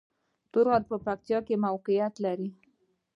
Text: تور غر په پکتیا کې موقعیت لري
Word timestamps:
تور 0.51 0.65
غر 0.71 0.83
په 0.89 0.95
پکتیا 1.05 1.39
کې 1.47 1.55
موقعیت 1.65 2.13
لري 2.25 2.49